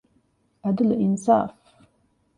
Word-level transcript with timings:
ޢަދުލު 0.61 0.95
އިންޞާފު 1.01 1.65